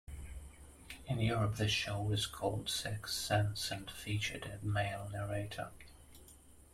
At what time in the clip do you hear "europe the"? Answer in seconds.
1.19-1.67